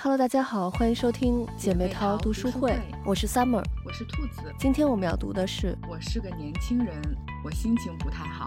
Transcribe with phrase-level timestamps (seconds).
[0.00, 2.72] Hello，大家好，欢迎收听姐妹淘读书会，
[3.04, 4.42] 我是 Summer，我是兔子。
[4.56, 6.94] 今天我们要读的是《我是个年轻人，
[7.44, 8.46] 我心情不太好》。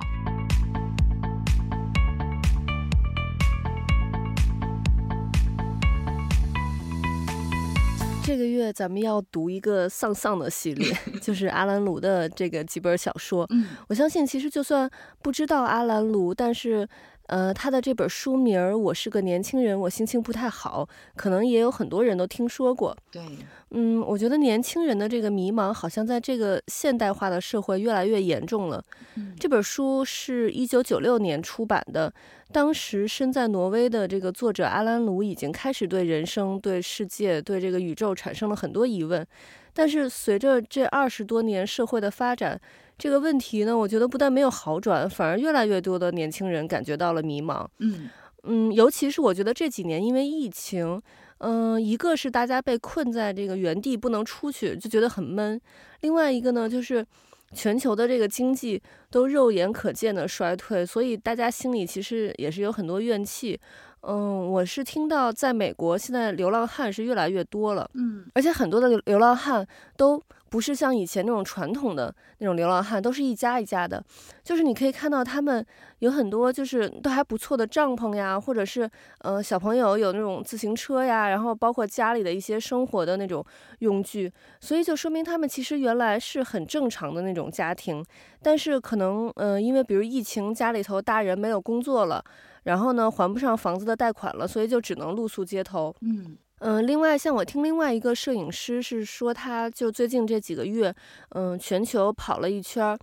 [8.24, 13.46] 这个月咱们要读一个丧丧的系列， 就是阿兰·卢的这个几本小说。
[13.50, 14.90] 嗯，我相信其实就算
[15.22, 16.88] 不知道阿兰·卢，但是。
[17.32, 20.86] 呃，他的这本书名儿《我是个年轻人，我心情不太好》，
[21.16, 22.94] 可能也有很多人都听说过。
[23.10, 23.22] 对，
[23.70, 28.84] 嗯，我觉得年轻人的这个迷茫，好像在这个现代化的社会越来越严重了。
[29.16, 32.14] 嗯，这本书是一九九六年出版的，
[32.52, 39.26] 当时身在挪威的这个作者阿兰·卢已经开始对人生、对世界、对这个宇宙产生了很多疑问，
[39.74, 42.60] 但是随着这二十多年社会的发展。
[43.02, 47.66] 这个问题呢，我觉得不但没有好转，反而越来越多的年轻人感觉到了迷茫。
[47.80, 48.08] 嗯
[48.44, 51.02] 嗯，尤其是我觉得这几年因为疫情，
[51.40, 55.60] 嗯、呃，一个是大家被困在这个原地不能出去，就觉得很闷；
[56.02, 57.04] 另外一个呢，就是
[57.56, 63.60] 全球的这个经济都肉眼可见的衰退，所以大家心里其实也是有很多怨气。
[64.02, 70.22] 嗯，我是听到在美国现在流浪汉是越来越多了，嗯，而且很多的流浪汉都。
[70.52, 74.04] 不是像以前那种传统的那种流浪汉，都是一家一家的，
[74.44, 75.66] 就是你可以看到他们
[76.00, 78.88] 有很多就是都还不错的帐篷呀，或者是
[79.20, 83.44] 呃小朋友有那种自行车呀，然后包括家里的一些生活的那种
[83.80, 84.30] 用具，
[84.60, 88.04] 所以就说明他们其实原来是很正常的那种家庭，
[88.44, 92.22] 但是可能呃因为比如疫情家里头大人没有工作了，
[92.64, 95.96] 然后呢还不上房子的贷款了，所以就只能露宿街头。
[96.02, 96.36] 嗯。
[96.64, 100.94] 嗯，另外，像我听另外一个摄影师是说，他就最近这几个月，
[101.30, 103.00] 嗯，全球跑了一圈儿。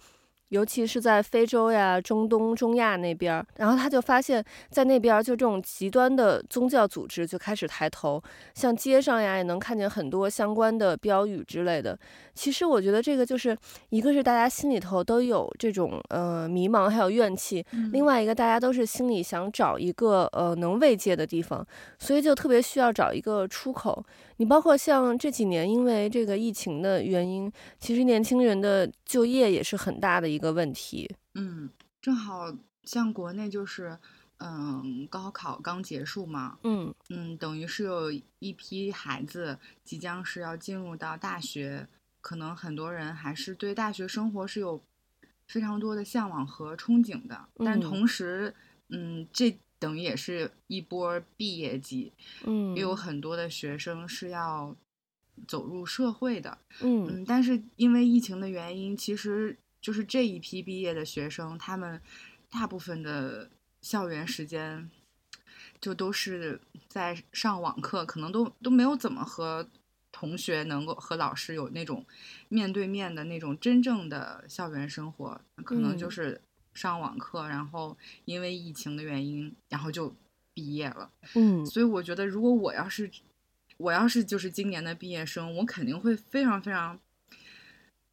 [0.48, 8.22] 尤其是在非洲呀、中东、中亚那边，然后他就发现，在那边就这种极端的宗教组织就开始抬头，
[8.54, 11.98] 像街上呀也能看见很多相关的标语之类的。
[12.34, 13.56] 其实我觉得这个就是
[13.90, 21.66] 一个是大家心里头都有这种呃迷茫还有怨气，另外一个大家都是心里想找一个呃能慰藉的地方，
[21.98, 24.04] 所以就特别需要找一个出口。
[24.38, 31.10] 你包括像这几年，因为这个疫情的原因，其实年轻人的就业也是很大的一个问题。
[31.34, 31.68] 嗯，
[32.00, 33.98] 正好像国内就是，
[34.38, 41.88] 嗯，高考刚结束嘛，嗯嗯，等于是有一批孩子即将是要进入到大学，
[42.20, 44.80] 可能很多人还是对大学生活是有
[45.48, 48.54] 非常多的向往和憧憬的，但同时，
[48.90, 49.58] 嗯，嗯这。
[49.78, 52.12] 等于也是一波毕业季，
[52.44, 54.74] 嗯，也有很多的学生是要
[55.46, 62.00] 走入社会的，嗯，嗯，但是因为疫情的原因，其实就是这一批毕业的学生，他们
[62.50, 63.48] 大部分的
[63.80, 64.90] 校园时间
[65.80, 69.68] 就都是在上网课，可能都都没有怎么和
[70.10, 72.04] 同学能够和老师有那种
[72.48, 76.40] 面对面的那种真正的校园生活，可能就是。
[76.78, 80.14] 上网课，然后因为疫情的原因，然后就
[80.54, 81.10] 毕业了。
[81.34, 83.10] 嗯，所以我觉得，如果我要是，
[83.78, 86.96] 我要是就是今年的毕业生，我肯定会非常非常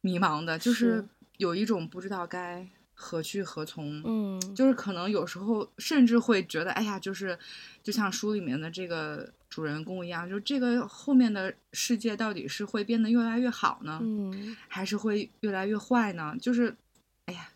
[0.00, 1.06] 迷茫的，就是
[1.36, 4.02] 有一种不知道该何去何从。
[4.04, 7.38] 嗯，就是可能有时候甚至会觉得，哎呀，就是
[7.84, 16.34] 就像书里面的这个主人公一样，就这个后面的世界到底是会变得越来越好呢，嗯，还是会越来越坏呢？
[16.40, 16.76] 就是。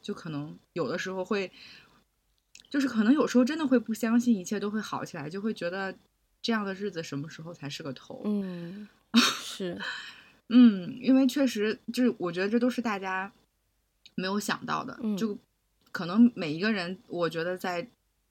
[0.03, 1.51] 就可能有的时候会，
[2.69, 5.95] 就是可能有时候真的会不相信一切都会好起来，就会觉得
[6.41, 8.23] 这样的日子什么时候才是个头？
[8.25, 9.79] 嗯，是，
[10.49, 13.31] 嗯，因为确实就是我觉得这都是大家
[14.15, 15.39] 没有想到的，嗯、就
[15.93, 17.89] 可能每一个人，我觉得在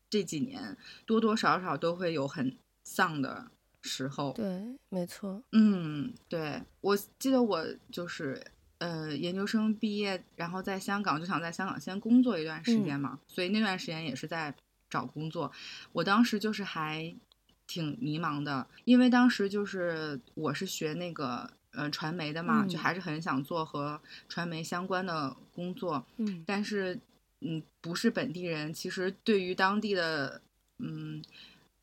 [0.09, 0.75] 这几年
[1.05, 3.51] 多多少少都会有很丧的
[3.81, 4.33] 时候。
[4.33, 5.43] 对，没错。
[5.51, 8.43] 嗯，对，我记得我就是。
[8.79, 14.55] 呃，研究生毕业，然后在香港就想在香港先工作一段时间嘛，嗯、所以那段时间也是在
[14.89, 15.51] 找工作。
[15.91, 17.13] 我当时就是还
[17.67, 23.99] 挺迷茫的，因为当时就是我是学那个呃传媒的嘛，嗯、就还是很想做和
[24.29, 26.05] 传媒相关的工作。
[26.15, 26.97] 嗯，但是
[27.41, 30.41] 嗯不是本地人，其实对于当地的
[30.77, 31.21] 嗯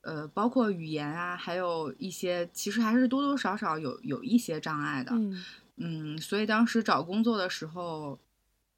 [0.01, 5.13] 呃包括语言啊，还有一些其实还是多多少少有有一些障碍的。
[5.13, 5.45] 嗯。
[5.77, 8.19] 嗯，所以当时找工作的时候，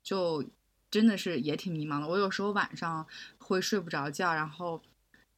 [0.02, 0.44] 就
[0.90, 2.08] 真的是也挺迷茫的。
[2.08, 3.06] 我有时候晚上
[3.38, 4.80] 会睡不着觉，然后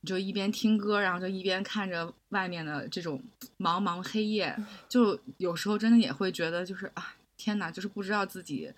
[0.04, 3.22] 就一边听歌，然后就一边看着外面的这种
[3.58, 4.56] 茫茫黑夜，
[4.88, 8.72] 就有时候真的也会觉得，就是啊，天哪，就是不知道自己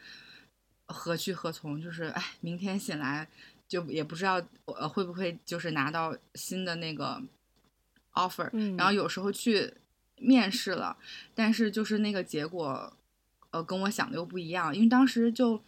[0.86, 3.28] 何去何从，就是哎，明天醒来
[3.68, 7.22] 就也不知道呃会不会就是拿到新的那个
[8.14, 9.72] offer，嗯，然后有时候去
[10.22, 10.96] 面试了，
[11.34, 12.96] 但是就是那个结果，
[13.50, 15.60] 呃，跟我想的又不一样，因为当时就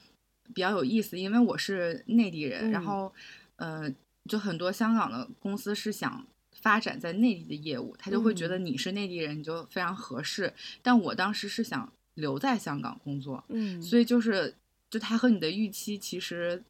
[0.55, 3.12] 比较有意思，因为我是内地人，嗯、然后
[3.56, 3.93] 呃，
[4.29, 14.55] 就很多香港的公司是想发展在内地的业务，他就会觉得你是内地人，你就非常合适，嗯、但我当时是想留在香港工作，嗯，所以就是
[14.89, 16.62] 就他和你的预期其实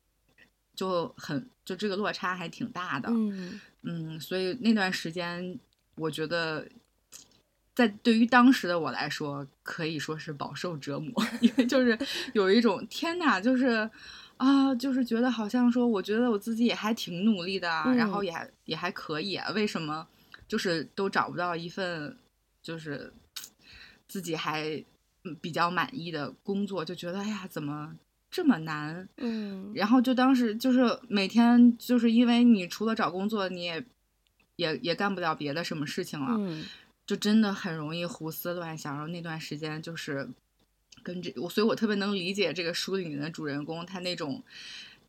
[0.75, 3.61] 就很就这个落差还挺大的，嗯。
[3.87, 5.59] 嗯，所以那段时间
[5.97, 6.67] 我觉得。
[7.75, 11.99] 在对于当时的我来说，可以说是饱受折磨， 因为就是
[12.33, 13.91] 有一种天呐，就是
[14.37, 20.07] 啊，就是觉得好像说，我觉得我自己也还挺努力的，嗯、然后也还也还可以啊，为什么
[20.47, 22.17] 就是都找不到一份
[22.63, 23.13] 就是
[24.07, 24.85] 自己还
[25.41, 27.97] 比较满意的工作，就觉得哎呀，怎么
[28.31, 29.09] 这么难？
[29.17, 33.85] 嗯，然后就当时就是每天就是因为你除了找工作，你也
[34.57, 36.37] 也也干不了别的什么事情了。
[36.39, 36.65] 嗯
[37.07, 40.27] 就真的很容易胡思乱想，然后那段时间就是
[41.03, 44.43] 跟这我，所以我特别能理解这个书里面的主人公他那种，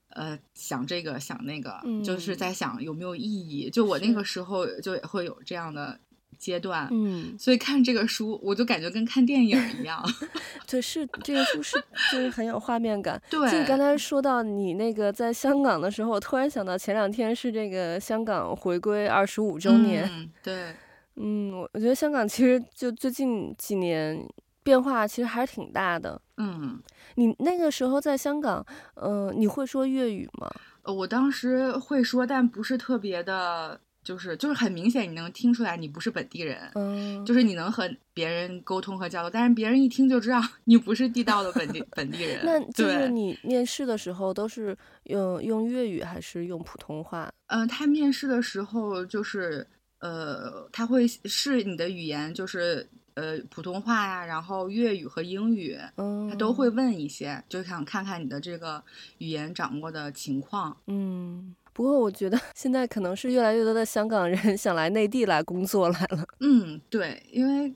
[0.09, 3.69] 呃，想这个想那个，嗯、就是在想有没有意义。
[3.69, 5.97] 就我那个时候就也会有这样的
[6.37, 10.03] 阶段，嗯，所以看这个书我就感觉跟看电影一样。
[10.67, 11.81] 对，是这个书是
[12.11, 13.21] 就是很有画面感。
[13.29, 20.75] 对，就你刚才说到你那个在香港的时候，我突然想到前两天是这个香港回归二十五周年，嗯、对。
[21.17, 24.27] 嗯，我我觉得香港其实就最近几年
[24.63, 26.21] 变化其实还是挺大的。
[26.37, 26.81] 嗯，
[27.15, 28.65] 你那个时候在香港，
[28.95, 30.49] 呃，你会说粤语吗？
[30.83, 36.69] 呃，我当时会说，但不是特别的，就是就是很明显，你能听出来你不是本地人。
[36.75, 42.41] 嗯，就是你能和别人沟通和交流，但是别人一听就知道 你不是地道的本地本地人。
[42.43, 47.31] 那就是你面试的时候都是用用粤语还是用普通话？
[47.47, 49.65] 嗯、呃，他面试的时候就是。
[50.05, 58.83] 呃，他会是你的语言，就是呃普通话呀，然后粤语和英语，嗯，他都会问一些，就想看看你的这个
[59.17, 60.77] 语言掌握的情况。
[60.85, 66.23] 嗯，不过我觉得现在可能是越来越多的香港人想来内地来工作来了。
[66.39, 67.73] 嗯，对，因为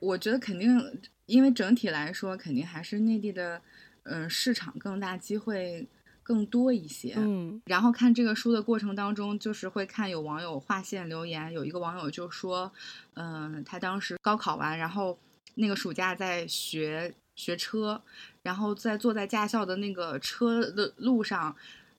[0.00, 0.68] 我觉得肯定，
[1.26, 3.62] 因为整体来说，肯定还是内地的，
[4.02, 5.86] 嗯、呃，市场更大，机会。
[6.30, 12.70] 更多一些，嗯，然后看这个书的过程当中，就是会看有网友划线留言，有一个网友就说，
[13.14, 15.18] 嗯、呃，他当时高考完，然后
[15.56, 18.00] 那个暑假在学学车，
[18.44, 21.56] 然后在坐在驾校的那个车的路上，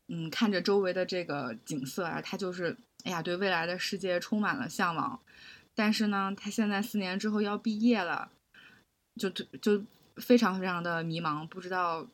[0.07, 5.19] 嗯，看着周围的这个景色啊，他就是，哎呀，对未来的世界充满了向往，
[5.75, 8.31] 但是呢，他现在四年之后要毕业了，
[9.19, 9.83] 就就
[10.15, 12.07] 非常非常的迷茫，不知道。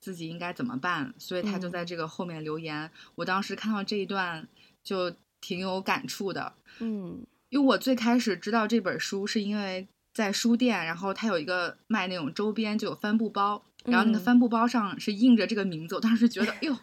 [0.00, 1.12] 自己应该怎么办？
[1.18, 2.80] 所以他就在这个后面留言。
[2.82, 4.48] 嗯、我当时看到这一段
[4.82, 6.54] 就挺有感触的。
[6.78, 15.94] 嗯，因为我最开始知道这本书是因为在书店，然后他有一个卖那种周边，就有帆布包，然后那个帆布包上是印着这个名字。
[15.94, 16.74] 我当时觉得，哟，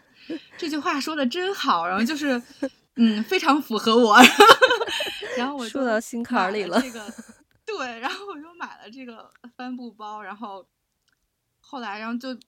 [0.58, 2.40] 这句话说的真好，然后就是，
[2.98, 4.18] 嗯，非常符合我。
[5.36, 6.80] 然后我就说到心坎里了。
[6.80, 7.12] 这个
[7.66, 10.68] 对，然后我就买了这个帆布包，然后
[11.60, 12.40] 后来，然后就。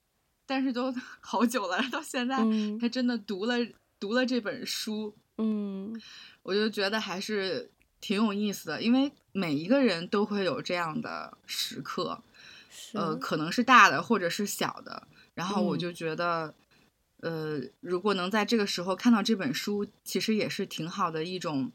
[0.50, 0.92] 但是都
[1.22, 2.36] 好久了，到现在
[2.80, 5.94] 还真的读了、嗯、读了这本书，嗯，
[6.42, 7.70] 我就觉得还是
[8.00, 12.20] 挺有意思的，因为每一个人都会有这样的时刻，
[12.94, 16.52] 呃，可能是大的或者是小的，然后我就觉得，
[17.20, 21.70] 嗯、呃，如果能在这个时候看到这本书，其实也是挺好的一种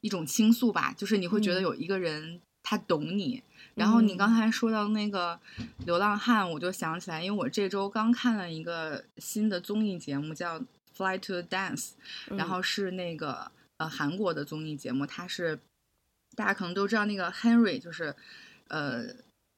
[0.00, 3.44] 一种倾诉吧，就是你会觉得有一个人他懂你。
[3.74, 5.38] 然后你刚才说到那个
[5.86, 10.60] 流浪汉，我就想起来，因为我这周刚看了一个新的综艺节目，叫
[10.94, 11.90] 《Fly to Dance》，
[12.36, 15.58] 然后是那个呃韩国的综艺节目，它是
[16.36, 18.14] 大家可能都知道那个 Henry，就是
[18.68, 19.04] 呃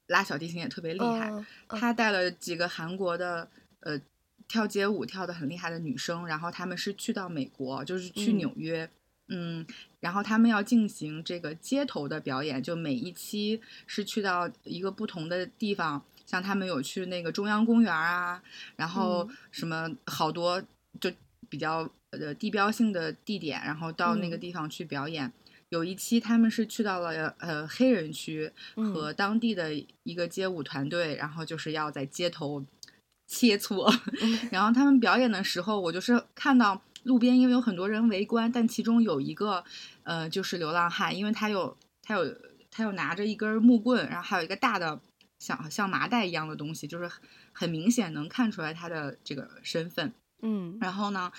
[0.07, 1.33] 拉小提琴也特别厉害，
[1.69, 3.49] 他带了几个韩国的
[3.81, 4.01] 呃
[4.47, 8.89] 跳街舞跳得很厉害的女生，然后他们是去到美国，就是去纽约。
[9.29, 9.67] 嗯，
[10.01, 18.43] 然后他们要进行这个街头的表演，就每一期是去到一个不同的地方，像他们有去那个中央公园啊，
[18.77, 20.63] 然后什么好多
[21.01, 21.11] 就
[21.49, 25.27] 比较呃地标性的地点，然后到那个地方去表演。
[25.27, 25.33] 嗯、
[25.71, 32.63] 有一期他们是去到了呃黑人区和当地的一个街舞团队，然后就是要在街头
[33.27, 33.91] 切磋。
[34.53, 36.83] 然后他们表演的时候，我就是看到。
[37.05, 39.65] 路边因为有很多人围观，但其中有一个，
[40.03, 42.35] 呃，就是流浪汉，因为他有他有
[42.71, 45.01] 他有拿着一根木棍，然后还有一个大的
[45.39, 47.11] 像像麻袋一样的东西，就是
[47.53, 50.13] 很明显能看出来他的这个身份。
[50.43, 51.33] 嗯，然后呢，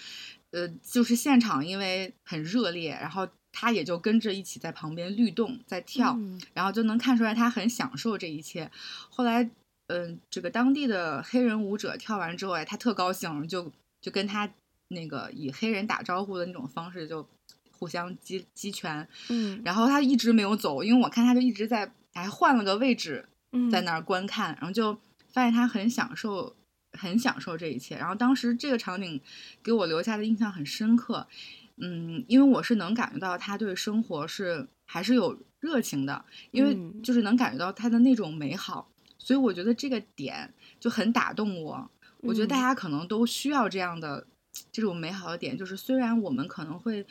[0.52, 8.72] 呃，就是现场因为很热烈，然后他也就跟着一起在旁边律动，在跳，嗯、然后就能看出来他很享受这一切。
[9.10, 9.44] 后来，
[9.88, 14.52] 嗯、呃，这个当地的黑人舞者跳完之后，哎，他特高兴，就就跟他
[14.96, 17.30] 那个以黑人打招呼的那种方式就
[17.70, 23.30] 互相击击拳，嗯，然后他一直没有走，因为我看他就一直在，还换了个位置，
[23.72, 24.98] 在那儿观看，嗯、然后就
[25.28, 26.56] 发现他很享受。
[26.98, 29.20] 很享受这一切，然后当时这个场景
[29.62, 31.28] 给我留下的印象很深刻，
[31.76, 36.74] 嗯，因为我是能感觉到他对生活是还是有热情的，因为
[37.04, 41.92] 就是能感觉到他的那种美好，所以我觉得这个点就很打动我。
[42.22, 44.26] 我觉得大家可能都需要这样的
[44.72, 47.06] 这种美好的点，就是虽然我们可能会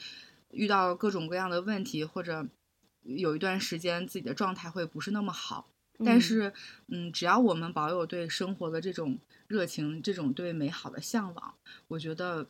[0.50, 2.46] 遇到各种各样的问题，或者
[3.02, 5.68] 有一段时间自己的状态会不是那么好。
[6.04, 6.52] 但是，
[6.88, 11.54] 嗯，只要我们保有对生活的这种热情，这种对美好的向往，
[11.86, 12.48] 我觉得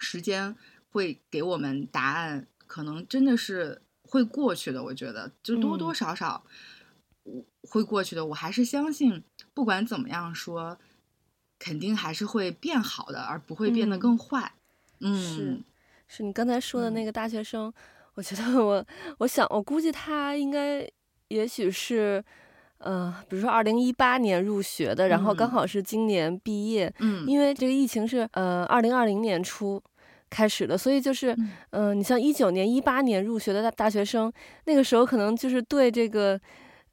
[0.00, 0.56] 时间
[0.90, 4.82] 会给我们答案，可能真的是会过去的。
[4.82, 6.44] 我觉得，就多多少少
[7.62, 8.26] 会过去的。
[8.26, 9.22] 我还是相信，
[9.54, 10.80] 不管怎么样说，
[11.62, 14.52] 肯定还是会变好的，而不会变得更坏。
[14.98, 15.62] 嗯，嗯是，
[16.08, 17.74] 是你刚才说的那个大学生，嗯、
[18.14, 18.84] 我觉得我，
[19.18, 20.84] 我想，我估计他应该。
[21.28, 22.22] 也许是，
[22.76, 26.92] 呃，比如说二零一八年入学的，然后刚好是今年毕业。
[26.98, 29.82] 嗯，因为这个疫情是呃二零二零年初
[30.28, 31.32] 开始的，所以就是，
[31.70, 34.30] 嗯、呃，你像一九年、一八年入学的大大学生，
[34.66, 36.38] 那个时候可能就是对这个，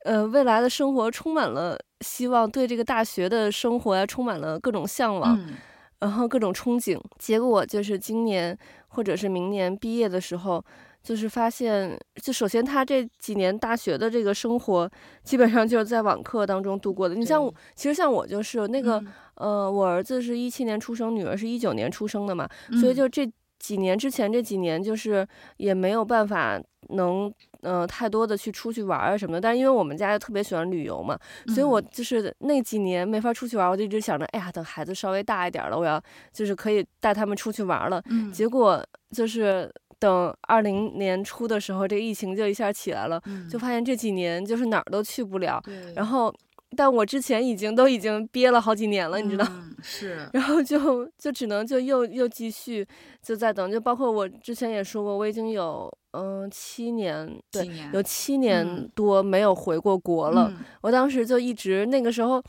[0.05, 5.57] 呃，未来的生活充满了希望，对这个大学的生活呀充满了各种向往，嗯、
[5.99, 6.99] 然后各种憧憬。
[7.17, 10.63] 结果就是今年或者是明年毕业的时候。
[11.01, 14.91] 就是发现，就首先他这几年大学的这个生活，
[15.23, 17.15] 基本上就是在网课当中度过的。
[17.15, 18.99] 你像我，其实像我就是那个，
[19.35, 23.25] 嗯、呃，我儿子是一七年出生，女儿是一九年出生的嘛，嗯、所以就这
[23.59, 25.25] 几年之前这几年，就是
[25.55, 29.41] 也没有办法能，呃，太多的去出去玩啊什么的。
[29.41, 31.17] 但是因为我们家就特别喜欢旅游嘛，
[31.47, 36.01] 所以我就是那几年没法出去玩，我就一直想着，哎呀，等孩子稍微大一点了，我要
[36.33, 38.01] 就是可以带他们出去玩了。
[38.09, 39.71] 嗯、结果就是。
[39.99, 45.61] 等二零年初的时候，这个疫情就一下起来了，嗯、就发现这几年就是哪儿都去不了。
[45.65, 46.33] 对然后，
[46.75, 49.45] 但我之前已经都已经憋了好几年了，嗯、你知道？
[49.81, 50.29] 是。
[50.33, 52.87] 然后就就只能就又又继续
[53.21, 60.51] 就在等，就包括我之前也说过，我已经有嗯、呃、七年，对，年有七年多没有回过国了。
[60.51, 62.41] 嗯、我当时就一直那个时候。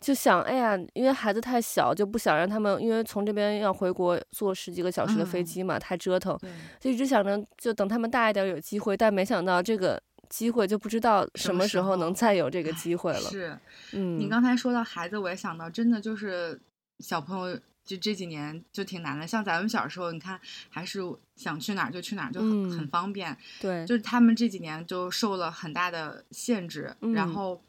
[0.00, 6.38] 就想，哎呀，因为孩子太小，就不想让他们，因为从这边要回国坐十几个小时的飞机嘛，嗯、太折腾，
[6.78, 13.20] 就一直想着，就等他们大一点有机会，但没想到这个机会就不知道什么时候能再有这个机会了。
[13.20, 13.58] 是，
[13.92, 16.60] 嗯，你刚才说到孩子，我也想到，真的就是
[17.00, 19.26] 小朋友，就这几年就挺难的。
[19.26, 21.00] 像咱们小时候，你看还是
[21.36, 23.36] 想去哪儿就去哪儿，就很、嗯、很方便。
[23.60, 27.62] 对，就是他们这几年就受了很大的限制，嗯、然后。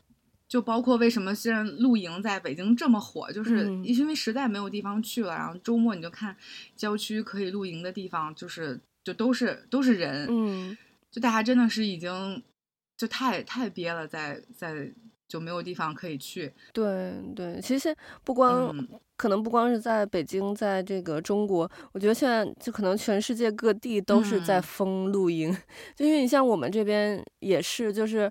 [0.49, 5.31] 就包括为什么现在露营在北京这么火，就是因为实在没有地方去了。
[5.35, 6.35] 嗯、然后周末你就看
[6.75, 10.75] 郊区可以露营的地方，就是就都是都是人，嗯，
[11.11, 12.41] 就大家真的是已经
[12.99, 14.93] 就太太憋了，在在
[15.25, 16.53] 就没有地方可以去。
[16.73, 25.57] 对对，其实不光、嗯、可能不光是在北京，在这个中国，我觉得现在就可能全世界各地都是在封露营，嗯、
[25.95, 28.29] 就因为你像我们这边也是，就是。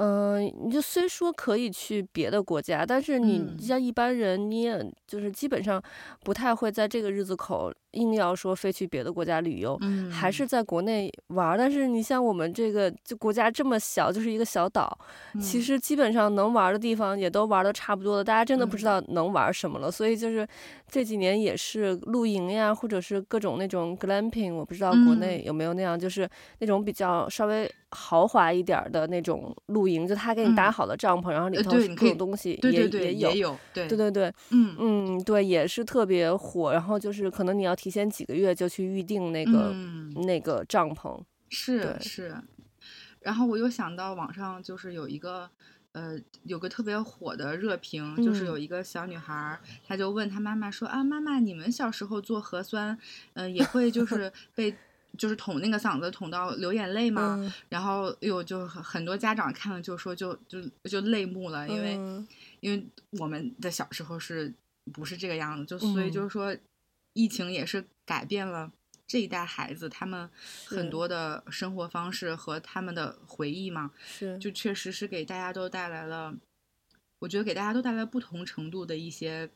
[0.00, 5.82] 嗯、呃，你就虽说可以去别的国家，但是你像一般人，你也就是基本上
[6.22, 11.58] 不太会在这个日子口硬要说非去别的国家旅游，嗯、还是在国内玩。
[11.58, 14.96] 但是你像我们这个就国家这么小，就是一个小岛，
[15.34, 19.88] 嗯、其实基本上能玩的地方也都玩的差不多了，大家真的不知道能玩什么了。
[19.88, 20.46] 嗯、所以就是
[20.88, 26.28] 这几年也是露营呀，或者是各种那种 glamping，我不知道国内有没有那样，嗯、就是
[26.60, 29.88] 那种比较稍微豪华一点的那种露。
[29.88, 36.72] 营就他给你搭好的帐篷，嗯、然后里头各种东西也、对对对也有，也有对对对对，嗯嗯对，也是特别火。
[36.72, 41.18] 然后就是可能你要提前几个月就去预定那个、嗯、那个帐篷，
[41.48, 42.36] 是是。
[43.20, 45.48] 然后我又想到网上就是有一个
[45.92, 52.90] 呃有个特别火的热评，嗯、就是有一个小女孩，她就问她妈妈说啊，妈妈，你们小时候做核酸，
[53.32, 54.74] 嗯、呃，也会就是被。
[55.16, 62.28] 就是捅那个嗓子捅到流眼泪嘛，嗯、然后又就很多家长看了就说就就就泪目了，因为、嗯、
[62.60, 62.86] 因为
[63.18, 64.52] 我们的小时候是
[64.92, 65.64] 不是这个样子？
[65.64, 66.56] 就所以就是说，
[67.14, 68.70] 疫情也是改变了
[69.06, 70.28] 这一代孩子他们
[70.66, 76.34] 很多的生活方式和他们的回忆嘛，是就确实是给大家都带来了，
[77.18, 79.50] 我觉得给大家都带来不同程度的一些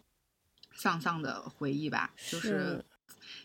[0.75, 2.85] 丧丧的回忆吧，就是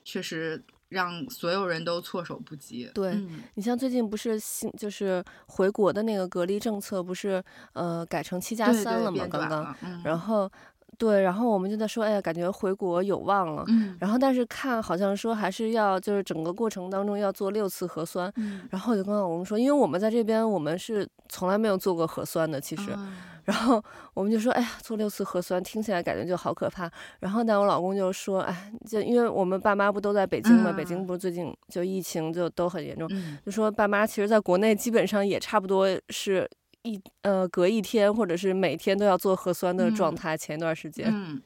[0.04, 0.64] 确实。
[0.90, 2.90] 让所有人都措手不及。
[2.94, 9.28] 对、嗯、你像最近不是新就是回国的那个隔离政策，不是呃改成七加三了吗？
[9.30, 10.50] 刚刚，嗯、然后。
[10.98, 13.64] 对，然后我们就在说，哎呀，感觉回国有望了。
[13.68, 18.34] 嗯，然后但是看好像说还是要就是整个过程当中要做六次核酸。
[18.38, 22.86] 嗯，然后我就跟老公说，因为我们在这边我们是从来没有做过核酸的，其实。
[22.98, 23.14] 嗯、
[23.48, 23.82] 然后
[24.14, 26.92] 我们就说，哎呀，做六次核酸听起来感觉就好可怕。
[27.22, 36.46] 然后呢，我老公就说，哎，就因为我们爸妈不都在北京嘛，嗯、北京不是最近就疫情就都很严重，嗯、就说爸妈其实在国内基本上也差不多是
[36.84, 40.36] 一呃隔一天或者是每天都要做核酸的状态。
[40.36, 41.08] 嗯、前一段时间。
[41.10, 41.42] 嗯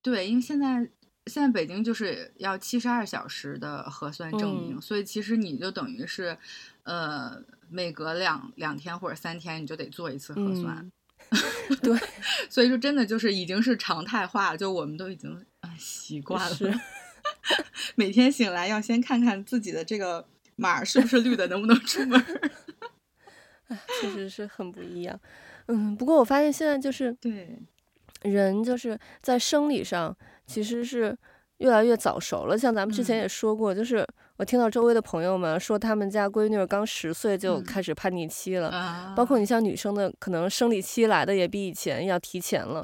[0.00, 0.88] 对，因为现在
[1.26, 6.36] 现在北京就是要七十二小时的核酸证明，嗯、所以其实你就等于是，
[6.82, 10.76] 呃，每隔两两天或者三天你就得做一次核酸。
[10.76, 10.92] 嗯、
[11.82, 11.98] 对，
[12.48, 16.72] 所以说真的就是已经是常态化，就我们都已经啊习惯了，是
[17.96, 20.26] 每天醒来要先看看自己的这个
[20.56, 22.20] 码是不是绿的，能不能出门。
[23.68, 25.18] 哎，确实是很不一样。
[25.66, 27.58] 嗯，不过我发现现在就是对。
[28.22, 30.16] 人就是在生理上
[30.46, 31.14] 其实是
[31.58, 32.56] 越来越早熟了。
[32.56, 34.06] 像咱们之前也说过，就是
[34.36, 39.14] 我听到周围的朋友们说，他们家闺女刚十岁就开始叛逆期了。
[39.16, 42.82] 包括你像女生的，可能生理期来的也比以前要提前了。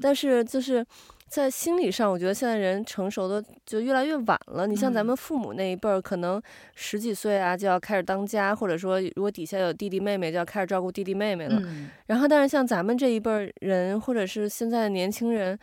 [0.00, 0.84] 但是就是。
[1.30, 4.66] 在心理上，我觉得现在人成熟的就越来越晚了。
[4.66, 6.40] 你像咱们父母那一辈儿，可能
[6.74, 11.62] 十几岁啊就要开始当家，或者说如果底下有弟弟妹妹，就要开始照顾弟弟妹妹了。
[12.06, 15.58] 然后，但是像咱们这一辈儿人，或者是现在的年轻人。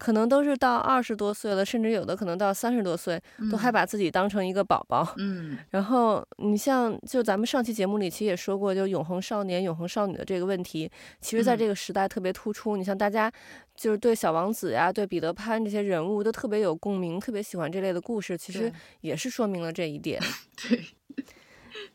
[0.00, 5.14] 可能都是到二十多岁了，甚至有的可能到三十多岁，都还把自己当成一个宝宝。
[5.18, 10.90] 嗯，然后你像就咱们上期节目里其实也说过，就永恒少年、永恒少女的这个问题，
[11.20, 12.76] 其实在这个时代特别突出。
[12.76, 13.30] 嗯、你像大家
[13.76, 20.18] 就是对小王子呀、对彼得潘这些人物都特别有共鸣，特别喜欢这类的故事，其实也是说明了这一点。
[20.66, 20.84] 对，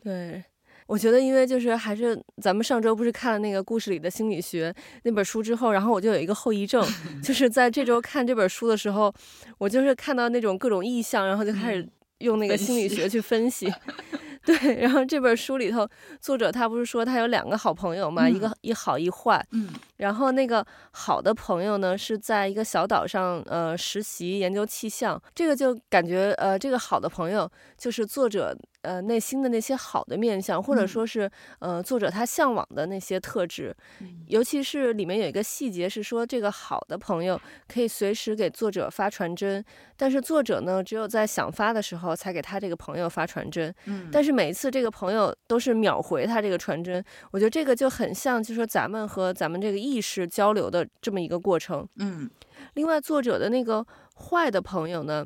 [0.00, 0.44] 对。
[0.86, 6.84] 我觉得，因为就是还是咱们上周不是看了那个故事里的心理学那本书之后，然后我就有一个后遗症，
[7.22, 9.12] 就是在这周看这本书的时候，
[9.58, 11.86] 我就是看到那种各种意象，然后就开始
[12.18, 13.72] 用那个心理学去分析。
[14.46, 15.88] 对，然后这本书里头，
[16.20, 19.44] 作者他不是说他有两个好朋友嘛，一个一好一坏。
[19.50, 19.68] 嗯。
[19.96, 28.56] 然后那个好的朋友呢，是在一个小岛上呃实习研究气象，这个就感觉呃这个好的朋友就是作者。
[28.82, 31.28] 呃，内心的那些好的面相，或者说是，
[31.58, 39.64] 呃，作者他向往的那些特质，嗯、尤其是里面有一个细节是说，这个好的朋友可以随时给作者发传真，
[39.96, 43.74] 但是作者呢，只有在想发的时候才给他这个朋友发传真。
[43.86, 51.86] 嗯，但是每一次这个朋友都是秒回他这个传真，我觉得这个就很像，就是说咱们和咱们这个意识交流的这么一个过程。
[51.96, 52.28] 嗯，
[52.74, 55.24] 另外作者的那个坏的朋友呢，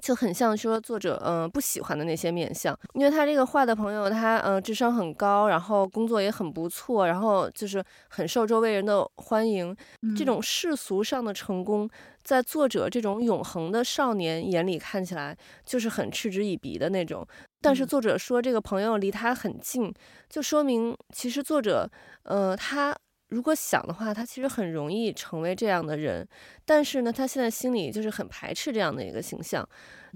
[0.00, 9.76] 就很像说作者嗯、呃、不喜欢的那些面相，因为他这个坏的朋友他嗯、呃、智商很高，然后工作也很不错，然后就是很受周围人的欢迎。
[10.16, 11.88] 这种世俗上的成功，
[12.22, 17.26] 在作者这种永恒的少年眼里看起来就是很嗤之以鼻的那种。
[17.60, 19.92] 但是作者说这个朋友离他很近，
[20.28, 21.90] 就说明其实作者
[22.22, 22.96] 呃他。
[23.28, 26.26] 如果想的话，他其实很容易成为这样的人，
[26.64, 29.68] 但是呢，他现在心里就是很排斥这样的一个形象。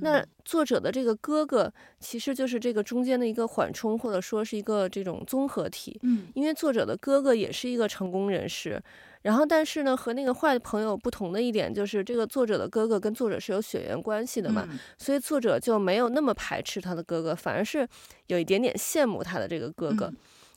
[0.02, 5.98] 那作者的这个哥哥，其实就是这个中间的一个缓冲，或者说是一个这种综合体。
[6.04, 8.80] 嗯，因为作者的哥哥也是一个成功人士，
[9.22, 17.86] 然后但是呢，和那个坏的朋友不同的一点就是，这个作者的哥哥跟作者是有血缘关系的嘛，所以作者就没有那么排斥他的哥哥，反而是
[18.28, 20.10] 有一点点羡慕他的这个哥哥。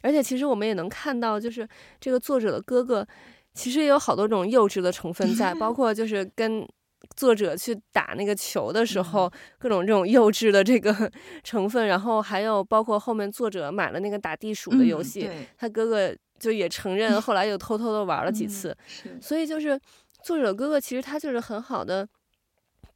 [0.04, 1.68] 而且其实我们也能看到，就是
[2.00, 3.08] 这个作者的哥哥，
[3.56, 6.68] 其实也有好多种幼稚的成分在，包括就 是跟
[7.16, 11.12] 作者去打那个球的时候，各种这种幼稚的这个
[11.44, 18.76] 成分，然后还有包括后面作者买了那个打地鼠的游戏，他哥哥就也承认，后来又偷偷的玩了几次，
[19.22, 19.80] 所以就是
[20.24, 22.08] 作者哥哥其实他就是很好的。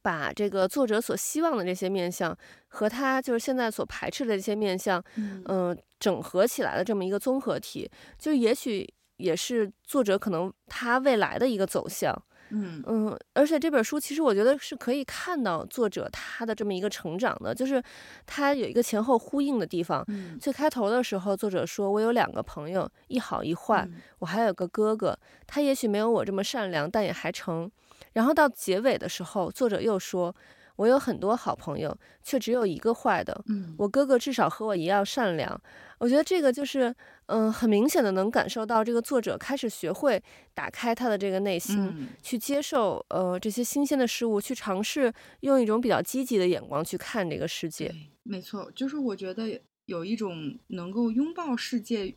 [0.02, 2.36] 把这个作者所希望的这些面相
[2.68, 12.14] 和他就是现在所排斥的这些面相，嗯、呃，整合起来的这么一个综合体，就也许也是作者可能他未来的一个走向。
[12.50, 17.82] 嗯嗯，而且这本书其实我觉得是可以看到作者他的这么一个成长的，就是
[18.24, 20.02] 他有一个前后呼应的地方。
[20.08, 27.70] 嗯、最开头的时候，作者说我有两个朋友，一好一坏，嗯、我还有个哥哥，他也许没有我这么善良，但也还成。
[28.12, 30.34] 然后到结尾的时候，作者又说
[30.76, 33.44] ：“我有很多好朋友，却只有一个坏的。
[33.48, 35.60] 嗯，我哥哥至少和我一样善良。
[35.98, 36.94] 我觉得这个就是，
[37.26, 40.22] 嗯、呃，很明显的能感受到这个作者开始学会
[40.54, 47.92] 打开他的这个内心，嗯、去接受呃这些新鲜的事物，去尝试用一种比较积极的眼光去看这个世界。
[48.22, 52.14] 没错，就是我觉得有一种能够拥抱世界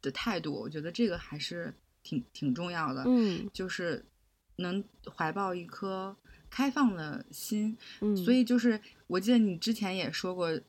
[0.00, 3.02] 的态度，我觉得这个还是挺挺重要的。
[3.06, 4.04] 嗯，就是
[4.56, 4.82] 能
[5.14, 6.16] 怀抱一颗
[6.50, 7.76] 开放的心。
[8.00, 10.60] 嗯，所以就是我记得你之前也说过。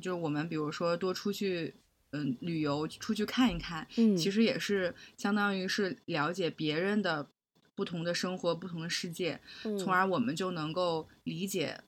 [0.00, 1.74] 就是我们比如说多出去，
[2.12, 7.28] 嗯，旅游出去看一看，嗯，其实也是相当于是了解别人的
[7.74, 11.80] 不同的生活、不同的世界，嗯，从而我们就能够理解，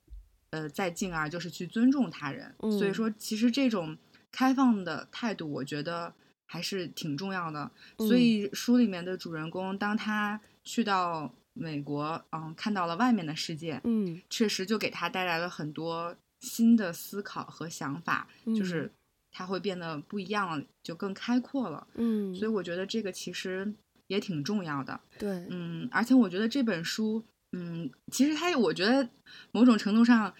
[0.49, 2.53] 呃，再进而就是去尊重他人。
[2.59, 3.97] 嗯，所以说，其实这种
[4.29, 6.13] 开放的态度，我觉得
[6.45, 7.71] 还是挺重要的。
[7.99, 16.15] 嗯，所以书里面的主人公，当他去到美国，嗯，看到了外面的世界，嗯，确实就给他带来了很多。
[16.45, 18.91] 新的思考和想法，就是
[19.31, 21.87] 他会变得不一样了，就更开阔了。
[21.93, 23.73] 嗯，所以我觉得这个其实
[24.07, 24.99] 也挺重要的。
[25.17, 29.07] 对，嗯，而且我觉得这本书，嗯，其实它，我觉得
[29.53, 30.33] 某种程度上，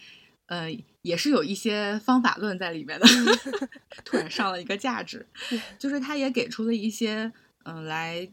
[0.47, 0.69] 呃，
[1.03, 3.07] 也是有一些方法论在里面的。
[4.03, 5.25] 突然上了一个价值，
[5.79, 7.31] 就是它也给出了一些，
[7.63, 8.29] 嗯、呃，来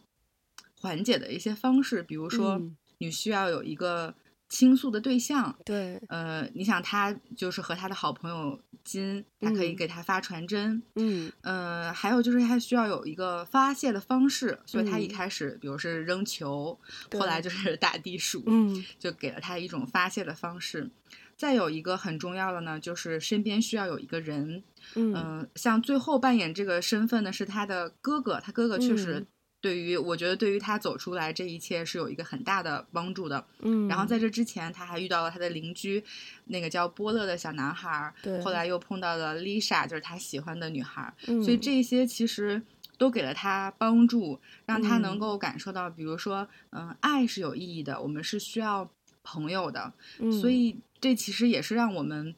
[0.80, 2.60] 缓解的一些方式，比如说
[2.98, 4.14] 你需要有一个。
[4.52, 16.76] 倾诉的对象，对，呃，你想他就是和他的好朋友金，他可以给他发传真，嗯，呃，还有就是他需要有一个发泄的方式，所以他一开始，比如是扔球，
[17.12, 20.90] 后来就是打地鼠，嗯，就给了他一种发泄的方式。
[21.36, 24.64] 再有一个很重要的呢，就是身边需要有一个人，
[24.96, 29.24] 嗯，像最后扮演这个身份的是他的哥哥，他哥哥确实。
[29.60, 33.46] 对于我觉得，对于他走出来这一切是有一个很大的帮助的。
[33.58, 36.02] 嗯，然后在这之前，他还遇到了他的邻居，
[36.46, 38.12] 那个叫波乐的小男孩。
[38.22, 41.12] 对，后来又碰到了 Lisa，，就是他喜欢的女孩。
[41.26, 42.62] 嗯，所以这些其实
[42.96, 48.90] 都给了他帮助，让他能够感受到，比如说，嗯，爱是有意义的，我们是需要
[49.22, 49.92] 朋友的。
[50.20, 52.34] 嗯，所以这其实也是让我们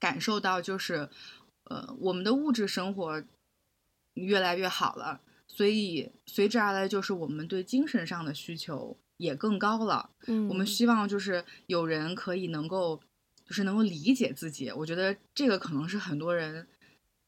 [0.00, 1.08] 感受到，就是，
[1.64, 3.22] 呃，我们的物质生活
[4.14, 5.20] 越来越好了。
[5.60, 10.08] 所以随之而来就是我们对精神上的需求也更高了。
[10.26, 12.98] 嗯，我们希望就是有人可以能够，
[13.44, 14.70] 就是能够理解自己。
[14.70, 16.66] 我觉得这个可能是很多人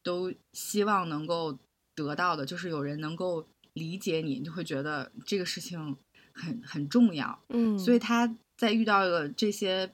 [0.01, 1.55] 都希望能够
[1.93, 5.95] 得到的，就是有人能够理解你，你就会觉得这个事情
[6.33, 7.39] 很很重要。
[7.49, 9.93] 嗯，所以他在遇到了这些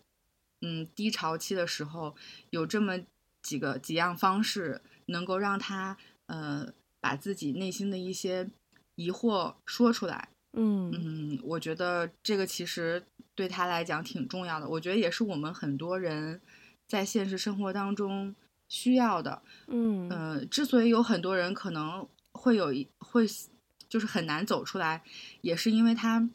[0.61, 2.15] 嗯低潮期的时候，
[2.51, 3.01] 有这么
[3.41, 5.97] 几个几样方式，能够让他
[6.27, 6.73] 呃。
[6.99, 8.49] 把自己内心的一些
[8.95, 14.67] 疑惑说出来，嗯嗯，我觉得这个其实对他来讲挺重要的。
[14.67, 16.41] 我觉得也是我们很多人
[16.87, 18.35] 在现实生活当中
[18.67, 19.41] 需要的。
[19.67, 23.25] 嗯，呃，之所以有很多人可能会有一会
[23.87, 25.01] 就是很难走出来，
[25.41, 26.29] 也是因为他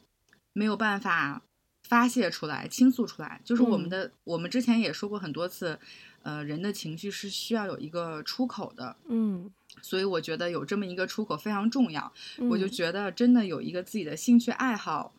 [0.53, 1.43] 没有办法
[1.83, 3.39] 发泄出来、倾诉出来。
[3.45, 5.79] 就是我们的，嗯，我们之前也说过很多次，
[6.25, 8.97] 呃，人的情绪是需要有一个出口的。
[9.07, 9.51] 嗯。
[9.81, 15.13] 所以我觉得有这么一个出口非常重要，嗯，我就觉得真的有一个自己的兴趣爱好，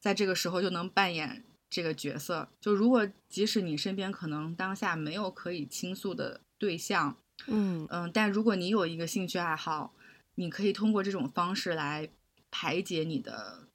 [0.00, 2.48] 在这个时候就能扮演这个角色。
[2.60, 9.94] 就如果即使你身边可能当下没有可以倾诉的对象，嗯嗯，但如果你有一个兴趣爱好，
[10.34, 12.10] 你可以通过这种方式来
[12.50, 13.68] 排解你的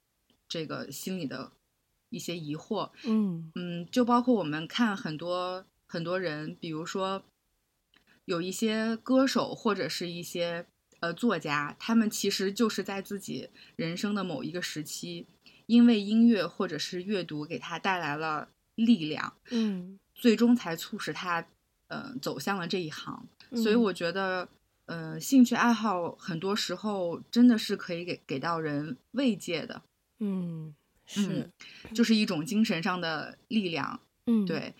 [0.46, 1.50] 这个心里的
[2.10, 2.90] 一些疑惑。
[3.04, 7.24] 嗯嗯，就包括我们看很多很多人，比如说。
[8.26, 10.64] 有一些歌手或者是一些
[11.00, 15.26] 呃作家，他们其实就是在自己人生的某一个时期，
[15.66, 21.44] 因为音乐或者是阅读给他带来了力量，嗯，最终才促使他
[21.88, 23.26] 呃走向了这一行。
[23.56, 24.48] 所以我觉得，
[24.86, 29.82] 呃，兴趣爱好很多时候真的是可以给给到人慰藉的，
[30.20, 30.72] 嗯，
[31.04, 31.50] 是，
[31.92, 34.72] 就是一种精神上的力量，嗯，对，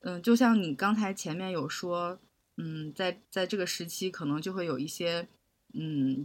[0.00, 2.18] 嗯、呃，就像你刚才前面有说。
[2.58, 5.28] 嗯，在在这个时期，可能就会有一些，
[5.74, 6.24] 嗯，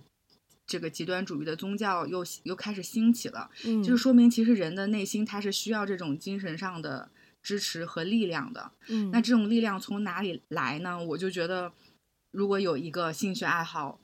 [0.66, 3.52] 这个极端主义的宗教又又开始兴起了。
[3.66, 7.12] 嗯，就是说明其实人的内心他是需要这种精神上的
[7.44, 8.72] 支持和力量的。
[8.88, 11.04] 嗯，那这种力量从哪里来呢？
[11.04, 11.74] 我就觉得，
[12.32, 14.00] 如果有一个兴趣爱好，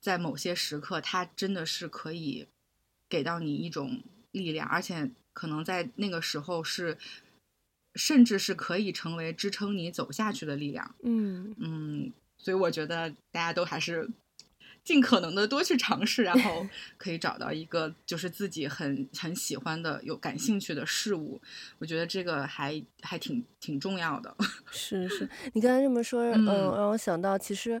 [0.00, 2.46] 在某些时刻，它真的是可以
[3.08, 6.96] 给到你一种力量，而且可能在那个时候是。
[7.96, 10.94] 甚至是可以成为支撑你走下去的力量。
[11.02, 14.08] 嗯嗯，所以我觉得大家都还是
[14.84, 16.66] 尽可能的多去尝试，然后
[16.98, 21.40] 可以找到一个就是自己很很喜欢的、有感兴趣的事物。
[21.78, 24.36] 我觉得这个还还挺挺重要的。
[24.70, 27.80] 是是，你刚才这么说，嗯，呃、让我想到其实。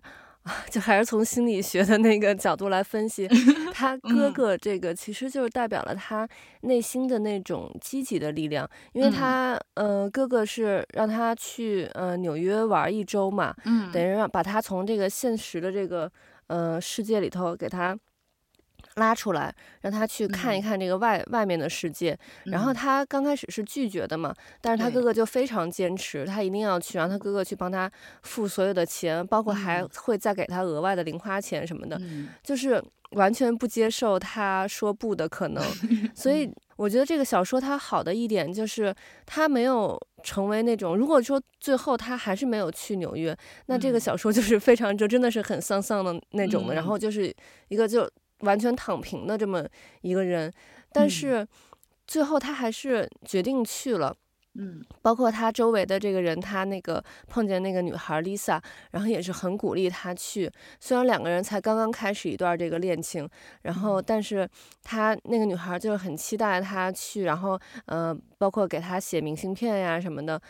[0.70, 3.28] 就还是从心理学的那个角度来分析，
[3.74, 6.28] 他哥哥这个其实就是代表了他
[6.62, 13.54] 内心的那种积极的力量，因为他呃哥哥是让他去呃纽约玩一周嘛，
[13.92, 16.10] 等于让把他从这个现实的这个
[16.46, 17.96] 呃世界里头给他。
[18.96, 22.18] 拉出来，让他去看一看这个外、嗯、外面的世界。
[22.44, 27.90] 然后他刚开始是拒绝的嘛，嗯、但是他哥哥就非常坚持，他一定要去，让他哥哥去帮他
[28.22, 35.62] 付所有的钱，包括还会再给他额外的零花钱什么的，嗯、就是完全不接受他说不的可能。
[36.16, 38.94] 所以我觉得这个小说它好的一点就是
[39.26, 47.30] 他没有成为那种，如果说最后他还是没有去纽约，那这个小说就是非常就真的是很丧丧的那种的，然后就是
[47.68, 48.10] 一个就。
[48.40, 49.66] 完全躺平的这么
[50.02, 50.52] 一个人，
[50.92, 51.46] 但是
[52.06, 54.16] 最后他还是决定去了。
[54.58, 60.50] 嗯，包括他周围的这个人，他那个碰见那个女孩 Lisa，然后也是很鼓励他去。
[60.80, 63.28] 虽然两个人才刚刚开始一段这个恋情，
[63.62, 64.48] 然后但是
[64.82, 70.40] 他那个女孩就是很期待他去，然后呃，包括给他写明信片呀什么的，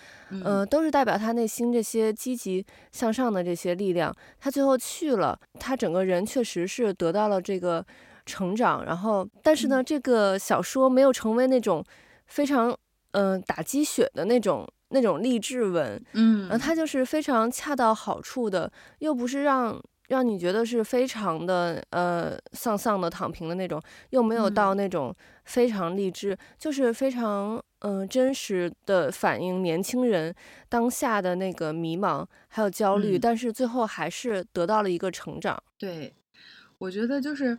[0.45, 4.15] 呃，都是代表他内心这些积极向上的这些力量。
[4.39, 7.85] 他最后去了，他整个人确实是得到了这个
[8.25, 8.85] 成长。
[8.85, 11.85] 然后，但是呢，这个小说没有成为那种
[12.27, 12.77] 非常。
[13.17, 25.15] 嗯、呃，打鸡血的那种那种励志文，嗯，它就是非常恰到好处的，又不是让让你觉得是非常的呃丧丧的躺平的那种，又没有到那种
[25.47, 30.35] 非常励志，嗯、就是非常嗯、呃、真实的反映年轻人
[30.69, 35.61] 当下的那个迷茫还有焦虑，嗯、但是最后还是得到了一个成长。
[35.79, 36.15] 对，
[36.79, 37.59] 我觉得就是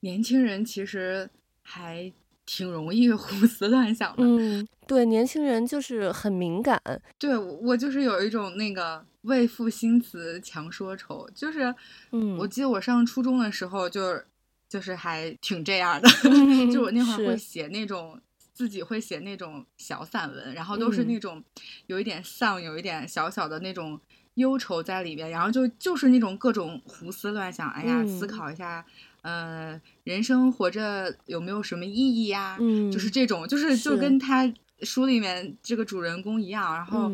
[0.00, 1.28] 年轻人其实
[1.62, 2.12] 还。
[2.52, 6.82] 挺容易 胡思乱想的，嗯，对，年轻人就是很敏感，
[7.16, 11.72] 对我就是有一种那个为赋新词强说愁，就是，
[12.10, 14.20] 嗯，我记得我上初中的时候就
[14.68, 18.20] 就是还挺这样的，嗯、 就我那会儿会写那种
[18.52, 21.40] 自己会写那种小散文，然后都是那种
[21.86, 24.00] 有一点丧，有一点小小的那种
[24.34, 28.84] 忧愁在里边，然后就就是那种各种胡思乱想，哎呀，嗯、思考一下。
[29.22, 32.56] 呃，人生活着有没有什么意义呀？
[32.60, 34.52] 嗯，就是这种，就是就跟他
[34.82, 37.10] 书里面这个主人公一样，然后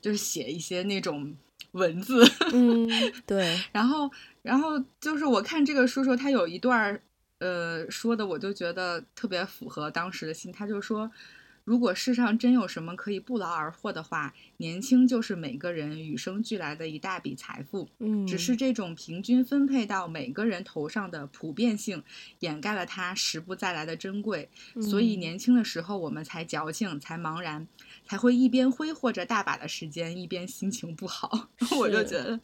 [0.00, 1.34] 就是写一些那种
[1.72, 2.24] 文字。
[2.52, 2.88] 嗯，
[3.26, 3.58] 对。
[3.72, 4.10] 然后，
[4.42, 7.00] 然后就是我看这个书时候，他有一段
[7.38, 10.52] 呃说的，我就觉得特别符合当时的心。
[10.52, 11.10] 他就说。
[11.70, 17.88] 如果世上真有什么可以不劳而获的话，年轻就是每个人与生俱来的一大笔财富。
[18.00, 22.02] 嗯，只是这种平均分配到每个人头上的普遍性，
[22.40, 24.48] 掩盖了它时不再来的珍贵。
[24.74, 27.64] 嗯，所以年轻的时候我们才矫情，才茫然，
[28.04, 31.50] 才会一边挥霍着大把的时间，一边心情不好。
[31.60, 32.40] 是 我就觉得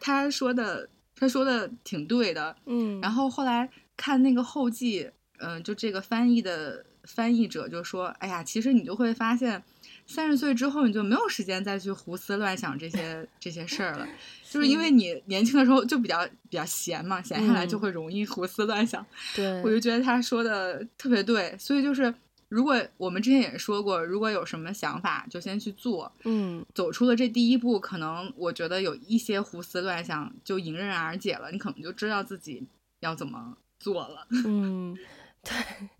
[0.00, 2.56] 他说的，他说的挺对的。
[2.66, 5.08] 嗯，然后后来看那个后记，
[5.38, 6.84] 嗯，呃，就这个翻译的。
[7.06, 9.62] 翻译者就说：“哎呀，其实你就会发现，
[10.06, 14.06] 三十岁之后你就没有时间再去胡思乱想这些这些事儿了，
[14.50, 19.04] 就是因为你年轻的时候就比较比较闲嘛，闲下来就会容易胡思乱想。
[19.34, 22.12] 对，我就觉得他说的特别对，所以就是
[22.48, 32.66] 如果我们之前也说过，如果有什么想法就先去做，嗯，走出了这第一步，可能我觉得有一些胡思乱想就迎刃而解了，你可能就知道自己
[33.00, 34.26] 要怎么做了。
[34.46, 34.96] 嗯。”
[35.44, 35.54] 对，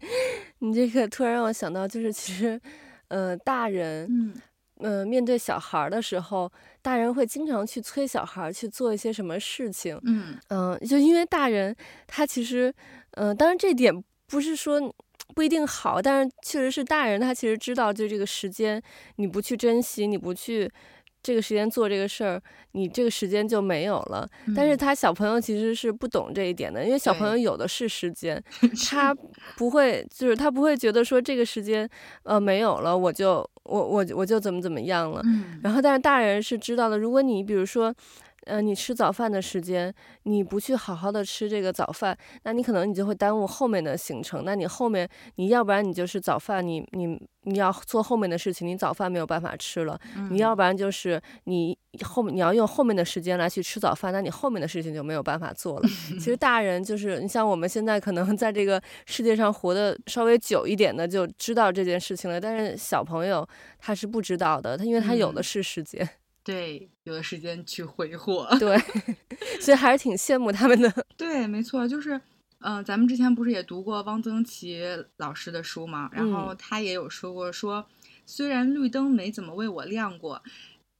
[0.59, 2.61] 你这个突然让我想到，就是其实，
[3.09, 4.35] 呃，大人，嗯、
[5.01, 6.51] 呃，面对小孩的时候，
[6.83, 11.77] 大人会经常去催小孩去做一些什么事情，嗯嗯、呃，就因为大人
[12.07, 12.75] 他其实，
[13.13, 13.93] 嗯、呃，当然这点
[14.27, 14.81] 不是说
[15.35, 18.83] 不一定好，但是确实是大人他其实知道，就这个时间
[19.17, 20.71] 你不去珍惜，你不去。
[21.25, 22.41] 这个时间做这个事儿，
[22.73, 24.29] 你这个时间就没有了。
[24.55, 28.41] 但是他小朋友其实是不懂这一点的，因为小朋友有的是时间，
[28.87, 29.13] 他
[29.57, 31.89] 不会，就是他不会觉得说这个时间，
[32.25, 35.23] 呃，没有了，我就我我我就怎么怎么样了。
[35.63, 37.93] 然后，但是大人是知道的，如果你比如说。
[38.47, 39.93] 呃，你吃早饭的时间，
[40.25, 44.45] 你不去好好的吃这个早饭，那你可能你就会耽误后面的行程。
[44.45, 49.99] 那你后面，你要不然你就是早饭，你你你要做后面的事情，你早饭没有办法吃了。
[50.17, 55.89] 嗯、你要不然就是你后面你要用后面的时间来去吃早饭，那你后面的事情就没有办法做了。
[56.19, 62.41] 其实大人就是你像我们现在可能在这个世界上活得稍微久一点的，就知道这件事情了。
[62.41, 63.47] 但是小朋友
[63.79, 66.05] 他是不知道的，他因为他有的是时间。
[66.05, 66.09] 嗯
[66.45, 68.47] 对，有的时间去挥霍。
[68.61, 68.79] 对，
[69.61, 70.93] 所以还是挺羡慕他们的。
[71.17, 72.15] 对，没错，就是，
[72.61, 74.85] 嗯、呃，咱们之前不是也读过汪曾祺
[75.17, 76.11] 老师的书吗？
[76.13, 77.87] 然后他也有说过说，说
[78.27, 80.43] 虽然绿灯没怎么为我亮过，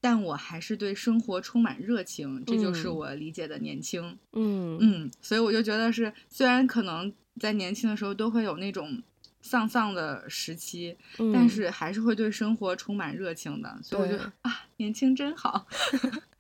[0.01, 4.19] 但我还是对生活充满热情，这就是我理解的年轻。
[4.33, 9.03] 嗯嗯，所以我就觉得是，虽然可能在年轻的时候都会有那种。
[9.45, 10.97] 丧丧的时期，
[11.35, 15.67] 但是还是会对生活充满热情的，嗯、所以我觉得啊，年轻真好。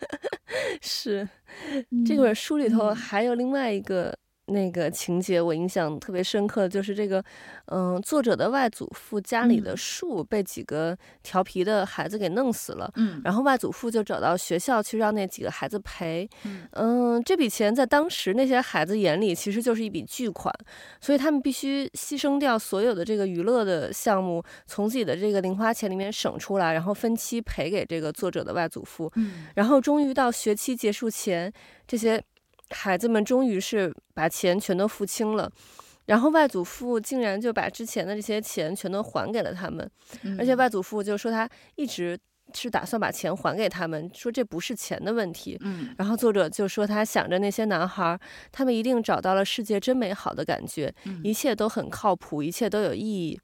[0.80, 1.28] 是，
[2.06, 4.18] 这本书里头还有另外一个。
[4.46, 7.24] 嗯那个情节我印象特别深刻，就是这个，
[7.66, 16.28] 嗯，作者的外祖父家里的树被几个调皮的孩子给弄死了，嗯，然后外祖父就找到学校去让那几个孩子赔，
[16.72, 20.54] 嗯，这笔钱在当时那些孩子眼里其实就是一笔巨款，
[21.00, 31.50] 所以他们必须牺牲掉所有的这个娱乐的项目，从自己的这个零花钱里面省出来，然后分期赔给这个作者的外祖父，嗯，然后终于到学期结束前，
[31.86, 32.22] 这些。
[32.74, 35.50] 孩子们终于是把钱全都付清了，
[36.06, 39.88] 然后外祖父竟然就把之前的这些钱全都还给了他们，
[40.22, 42.18] 嗯、而且外祖父就说他一直
[42.52, 45.56] 是打算把钱还给他们，说这不是钱的问题。
[45.62, 48.18] 嗯，然后作者就说他想着那些男孩，
[48.52, 53.40] 他们一定找到了世界真美好的感觉，嗯、一切都很靠谱，一切都有意义。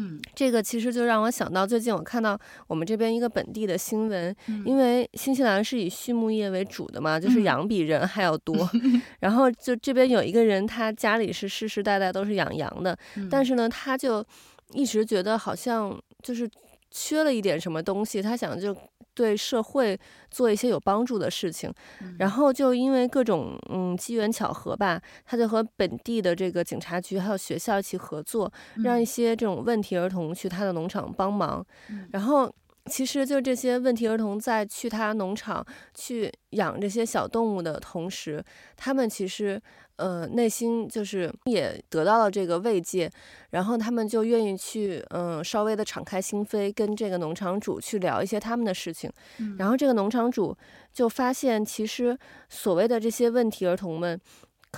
[0.00, 8.56] 嗯，这个其实就让我想到最近我看到我们这边一个本地的新闻，嗯、因为新西兰是以畜牧业为主的嘛，就是羊比人还要多。
[8.84, 14.24] 嗯、然后就这边有一个人，他家里是世世代代都是养羊的，嗯、但是呢，他就
[14.72, 16.48] 一直觉得好像就是
[16.90, 18.76] 缺了一点什么东西，他想就。
[19.14, 19.98] 对社会
[20.30, 21.74] 做一些有帮助的事情，
[22.20, 28.48] 然后就因为各种嗯机缘巧合吧，他就和本地的这个警察局还有学校一起合作，
[28.84, 31.66] 让一些这种问题儿童去他的农场帮忙，
[32.12, 32.48] 然后。
[32.88, 38.42] 其实就这些问题儿童在去他农场去养这些小动物的同时，
[38.76, 39.60] 他们其实
[39.96, 43.10] 呃内心就是也得到了这个慰藉，
[43.50, 49.12] 然后他们就愿意去嗯、呃、稍微的敞开心扉，跟这个农场主去聊一些他们的事情，
[49.58, 50.56] 然后这个农场主
[50.92, 54.20] 就发现，其实所谓的这些问题儿童们。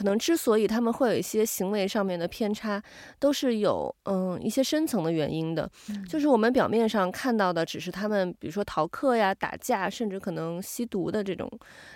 [0.00, 2.82] 可能之所以他们会有一些行为上面的偏差，
[3.18, 5.70] 都是有嗯一些深层的原因的。
[6.08, 11.46] 就是我们表面上看到的只是他们，比如说逃课呀、打架，甚至可能吸毒的这种。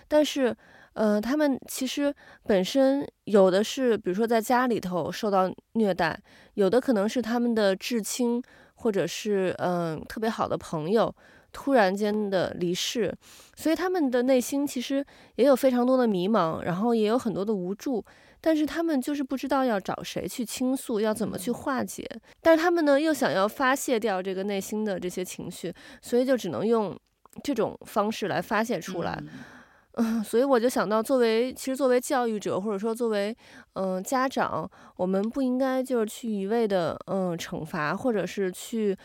[0.07, 0.55] 但是，
[0.93, 6.21] 呃，他们其实本身有的是，比如说在家里头受到虐待，
[6.53, 8.43] 有的可能是他们的至亲，
[8.75, 11.15] 或者是嗯特别好的朋友。
[11.55, 13.15] 突然间的离世，
[13.55, 15.03] 所以他们的内心其实
[15.37, 18.05] 也有非常多的迷茫，然后也有很多的无助，
[18.41, 22.05] 但是他们就是不知道要找谁去倾诉，要怎么去化解。
[22.43, 26.99] 但是他们呢，又想要发泄掉这个内心的这些情绪，所以就只能用
[27.45, 29.17] 这种方式来发泄出来。
[29.97, 33.31] 嗯，所以我就想到，作为其实作为教育者，或者说作为
[33.75, 38.99] 嗯、呃、家长，我们不应该就是去一味的嗯惩罚，或者是去。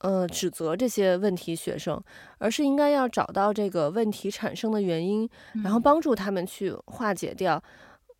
[0.00, 2.02] 呃，指责这些问题学生，
[2.38, 5.28] 而是应该要找到这个问题产生的原因，
[5.62, 7.56] 然后帮助他们去化解掉。
[7.56, 7.62] 嗯、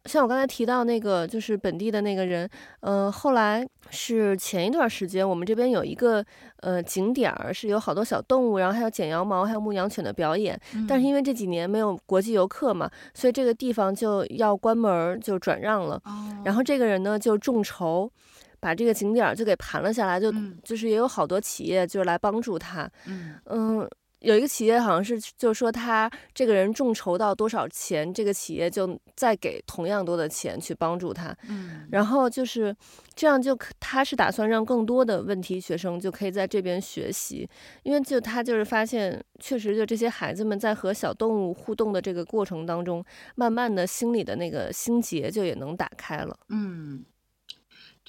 [0.05, 2.47] 像我刚才提到那个，就是本地的那个人，
[2.81, 6.23] 呃，后来是前一段时间，我们这边有一个
[6.59, 10.61] 呃景点儿，是有好多小动物，然后还有剪羊毛，还有牧羊犬的表演。
[10.75, 15.97] 嗯、但是因为这几年没有国际游客嘛，所以这个地方就要关门，就转让了。
[16.05, 18.11] 哦、然后这个人呢，就众筹。
[18.61, 20.31] 把这个景点就给盘了下来，就
[20.63, 22.89] 就是也有好多企业就是来帮助他。
[23.07, 31.35] 嗯，嗯，有一个企业好像是就是说他这个人众筹到多少钱，这个企业就再给同样多的钱去帮助他。
[31.49, 32.77] 嗯，然后就是
[33.15, 37.49] 这样，就他是打算让更多的问题学生就可以在这边学习，
[37.83, 43.03] 因为就他就是发现，确实就这些孩子们在和小动物互动的这个过程当中，
[43.37, 46.37] 慢慢的心里的那个心结就也能打开了。
[46.51, 47.03] 嗯。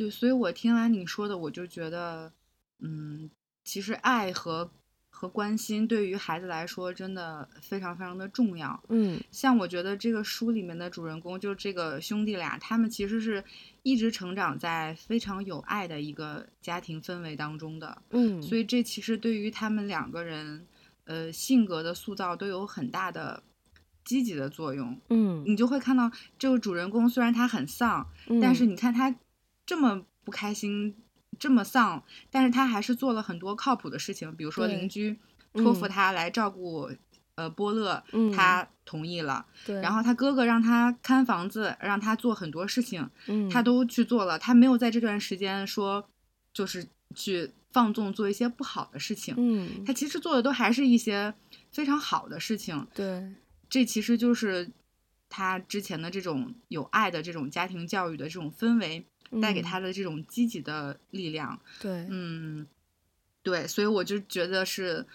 [0.02, 2.34] 对，所以我听完你说的，我就觉得，
[2.80, 3.30] 嗯，
[3.64, 4.72] 其实爱和
[5.12, 8.84] 和关心对于孩子来说真的非常非常的重要。
[8.90, 13.44] 嗯，像我觉得这个书里面的主人公，就这个兄弟俩，他们其实是
[13.84, 18.02] 一直成长在非常有爱的一个家庭氛围当中的。
[18.10, 20.66] 嗯，所以这其实对于他们两个人，
[21.04, 23.44] 呃，性格的塑造都有很大的
[24.04, 25.00] 积极的作用。
[25.10, 29.16] 嗯，你就会看到这个主人公虽然他很丧，嗯，但是你看他。
[29.72, 30.94] 这么不开心，
[31.40, 35.18] 这么丧，但是他还是做了很多靠谱的事情，比如说邻居
[35.54, 37.00] 托付他来照顾，嗯、
[37.36, 39.46] 呃，波乐，嗯、他同意了。
[39.66, 44.38] 对，然后他哥哥让他看房子，让他做很多事情，嗯、他都去做了。
[44.38, 46.06] 他没有在这段时间说，
[46.54, 46.86] 就是
[47.16, 49.34] 去放纵做一些不好的事情。
[49.38, 51.34] 嗯，他其实做的都还是一些
[51.72, 52.86] 非常好的事情。
[52.94, 53.34] 对，
[53.70, 54.70] 这其实就是。
[55.34, 59.06] 他之前的这种有爱的这种家庭教育的这种氛围
[59.40, 61.60] 带给他的这种积极的力量。
[61.80, 62.66] 对，嗯，
[63.44, 65.06] 对，所以我就觉得是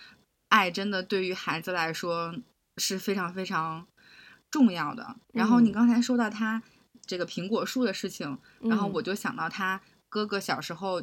[0.49, 2.35] 爱真的对于孩子来说
[2.77, 3.87] 是非常非常
[4.51, 5.17] 重要的。
[5.33, 6.63] 然后你刚才说到他
[7.05, 11.03] 这个苹果树的事情，然后我就想到他哥哥小时候。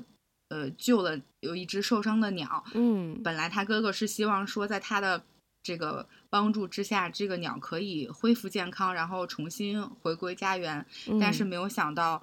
[0.49, 2.63] 呃，救了有一只受伤的鸟。
[2.75, 5.23] 嗯，本来他哥哥是希望说，在他的
[5.63, 10.85] 这个帮助之下，这个鸟可以恢复健康，然后重新回归家园。
[11.07, 12.21] 嗯，但是没有想到，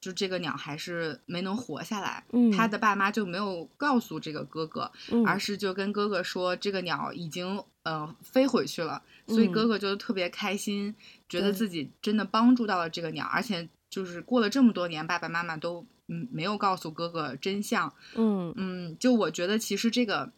[0.00, 2.24] 就这个鸟还是没能活下来。
[2.32, 9.02] 嗯，他的爸妈就没有告诉这个哥哥，嗯，而是就跟哥哥说，这个鸟已经呃飞回去了。
[9.26, 10.94] 所以哥哥就特别开心，嗯，
[11.28, 15.86] 觉得自己真的帮助到了这个鸟，而且就是过了这么多年，爸爸妈妈都。
[16.10, 17.92] 嗯，没有告诉哥哥真相。
[18.14, 20.32] 嗯嗯，就我觉得其实这个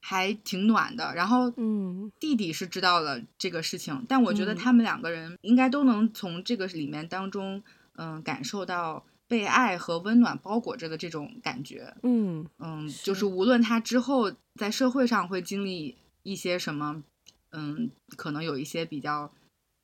[0.00, 1.12] 还挺暖的。
[1.12, 7.60] 然后，嗯，弟弟是知道了这个事情，嗯，但我觉得他们两个人应该都能从这个里面当中，
[7.98, 11.94] 嗯，呃，感受到被爱和温暖包裹着的这种感觉。
[12.02, 17.02] 嗯嗯，就是无论他之后在社会上会经历一些什么，
[17.50, 19.30] 嗯，可能有一些比较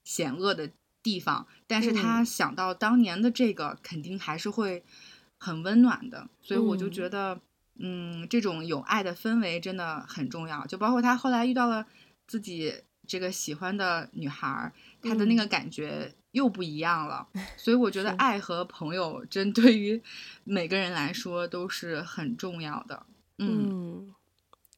[0.02, 0.70] 险恶的
[1.02, 4.82] 地方，但是他想到当年的这个，肯定还是会。
[5.36, 7.34] 很温暖的，所以我就觉得，
[7.78, 10.64] 嗯，嗯，这种有爱的氛围真的很重要。
[10.64, 11.84] 就包括他后来遇到了
[12.26, 12.72] 自己
[13.06, 17.26] 这个喜欢的女孩，她的那个感觉又不一样了。
[17.34, 20.02] 嗯，所以我觉得爱和朋友，真对于
[20.44, 23.06] 每个人来说都是很重要的。
[23.38, 23.68] 嗯。
[23.70, 24.14] 嗯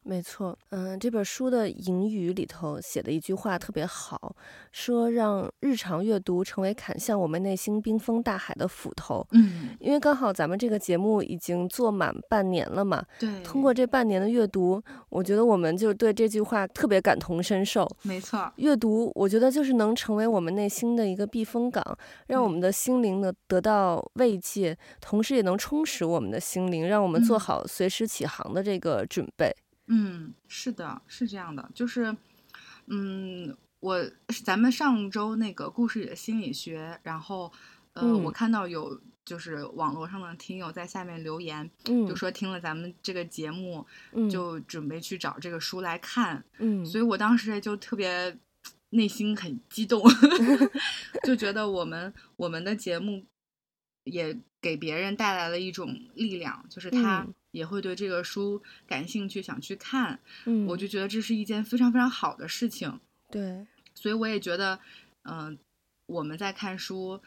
[0.09, 4.37] 没错，嗯，这本书的引语里头写的一句话特别好，
[4.71, 9.27] 说让日常阅读成为砍向我们内心冰封大海的斧头。
[9.33, 17.85] 嗯，因为刚好咱们这个节目已经做满半年了嘛，对，通过这半年的阅读，我觉得我们就对这句话特别感同身受。
[18.03, 21.85] 没错，阅读我觉得就是能成为我们内心的一个避风港，
[22.29, 29.49] 让我们的心灵呢得到慰藉，同时也能充实我们的心灵，让我们做好随时起航的这个准备。
[29.49, 29.66] 嗯，
[30.49, 32.17] 是的，是这样的，就是，
[32.87, 34.05] 嗯，我
[34.45, 37.53] 咱们上周那个故事里的心理学，然后，
[37.93, 48.37] 呃，嗯、我看到有就是网络上的听友在下面留言，嗯，就说听了咱们这个节目，嗯，就准备去找这个书来看，嗯，所以我当时也就特别
[48.91, 50.03] 内心很激动，
[51.23, 53.25] 就觉得我们我们的节目
[54.05, 57.27] 也给别人带来了一种力量，就是他。
[57.57, 63.01] 嗯也会对这个书感兴趣，想去看，嗯，我就觉得这是一件非常非常好的事情。
[63.31, 64.79] 对，所以我也觉得，
[65.23, 65.59] 嗯、呃，
[66.05, 67.19] 我们在看书，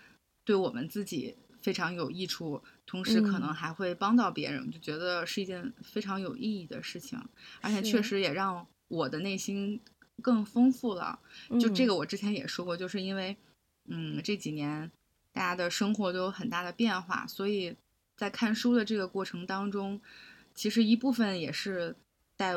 [0.43, 7.19] 对我们自己非常有益处，同时可能还会帮到别人，嗯，就觉得是一件非常有意义的事情，
[7.61, 9.82] 而且确实也让我的内心
[10.21, 11.19] 更丰富了。
[11.59, 13.36] 就这个，我之前也说过，就是因为，
[13.88, 14.91] 嗯，这几年
[15.34, 17.75] 大家的生活都有很大的变化，所以。
[18.20, 20.01] 在看书的这个过程当中，
[20.53, 21.95] 其实一部分也是
[22.36, 22.53] 带，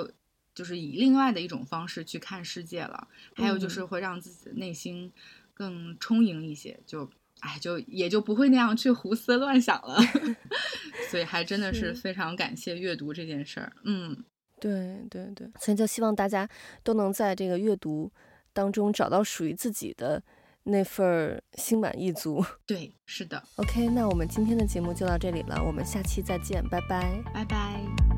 [0.53, 3.07] 就是以另外的一种方式去看世界了。
[3.37, 5.13] 还有就是会让自己的内心
[5.55, 7.09] 更充盈一些，就
[7.39, 10.01] 哎，就也就不会那样去胡思乱想了。
[11.09, 13.73] 所以还真的是非常感谢阅读这件事儿。
[13.85, 14.25] 嗯，
[14.59, 16.49] 对对对，所以就希望大家
[16.83, 18.11] 都能在这个阅读
[18.53, 20.21] 当中找到属于自己的。
[20.65, 23.43] 那份心满意足， 对，是的。
[23.57, 28.12] OK，那我们今天的节目就到这里了，我们下期再见，拜拜，拜拜。